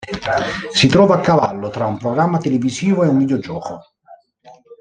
Si 0.73 0.87
trova 0.87 1.17
a 1.17 1.19
cavallo 1.19 1.69
tra 1.69 1.85
un 1.85 1.95
programma 1.99 2.39
televisivo 2.39 3.03
e 3.03 3.07
un 3.07 3.19
videogioco. 3.19 3.93